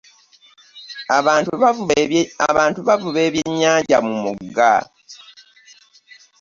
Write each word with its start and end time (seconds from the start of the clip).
Abantu 2.49 2.81
bavuba 2.95 3.15
eby'ennyanja 3.29 3.97
mumugga. 4.07 4.73